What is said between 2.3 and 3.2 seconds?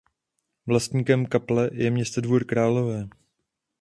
Králové.